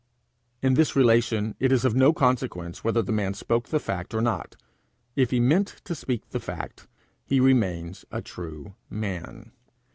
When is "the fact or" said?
3.69-4.21